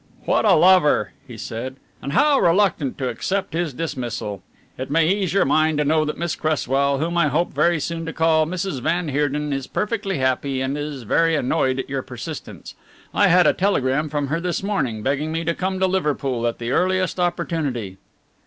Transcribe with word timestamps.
"What 0.25 0.45
a 0.45 0.53
lover!" 0.55 1.11
he 1.27 1.37
said, 1.37 1.75
"and 2.01 2.13
how 2.13 2.39
reluctant 2.39 2.97
to 2.97 3.07
accept 3.09 3.53
his 3.53 3.71
dismissal! 3.71 4.41
It 4.75 4.89
may 4.89 5.07
ease 5.07 5.31
your 5.31 5.45
mind 5.45 5.77
to 5.77 5.85
know 5.85 6.05
that 6.05 6.17
Miss 6.17 6.35
Cresswell, 6.35 6.97
whom 6.97 7.17
I 7.19 7.27
hope 7.27 7.53
very 7.53 7.79
soon 7.79 8.07
to 8.07 8.11
call 8.11 8.47
Mrs. 8.47 8.81
van 8.81 9.09
Heerden, 9.09 9.53
is 9.53 9.67
perfectly 9.67 10.17
happy, 10.17 10.59
and 10.59 10.75
is 10.75 11.03
very 11.03 11.35
annoyed 11.35 11.77
at 11.77 11.87
your 11.87 12.01
persistence. 12.01 12.73
I 13.13 13.27
had 13.27 13.45
a 13.45 13.53
telegram 13.53 14.09
from 14.09 14.29
her 14.29 14.39
this 14.41 14.63
morning, 14.63 15.03
begging 15.03 15.31
me 15.31 15.43
to 15.43 15.53
come 15.53 15.79
to 15.79 15.85
Liverpool 15.85 16.47
at 16.47 16.57
the 16.57 16.71
earliest 16.71 17.19
opportunity." 17.19 17.99